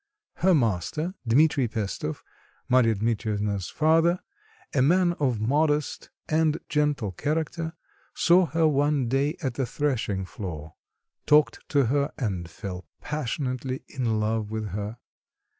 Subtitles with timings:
[0.37, 2.23] Her master Dmitri Pestov,
[2.67, 4.17] Marya Dmitrievna's father,
[4.73, 7.73] a man of modest and gentle character,
[8.15, 10.73] saw her one day at the threshing floor,
[11.27, 14.97] talked to her and fell passionately in love with her.